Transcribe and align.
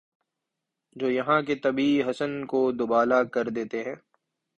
جو 0.95 1.09
یہاں 1.09 1.41
کے 1.41 1.55
طبعی 1.55 2.01
حسن 2.03 2.45
کو 2.45 2.71
دوبالا 2.71 3.23
کر 3.33 3.49
دیتے 3.49 3.83
ہیں 3.83 3.95